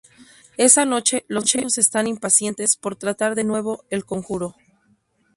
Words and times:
Esa 0.57 0.83
noche, 0.83 1.25
los 1.27 1.53
niños 1.53 1.77
están 1.77 2.07
impacientes 2.07 2.75
por 2.75 2.95
tratar 2.95 3.35
de 3.35 3.43
nuevo 3.43 3.83
el 3.91 4.03
conjuro. 4.03 4.55